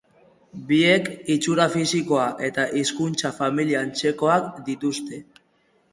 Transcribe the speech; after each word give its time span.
Biek 0.71 1.09
itxura 1.33 1.67
fisikoa 1.75 2.25
eta 2.49 2.65
hizkuntza-familia 2.79 3.87
antzekoak 3.89 4.53
dituzte. 4.71 5.21